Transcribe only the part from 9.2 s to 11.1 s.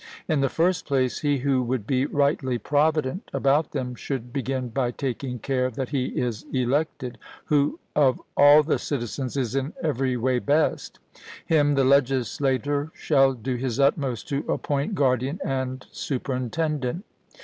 is in every way best;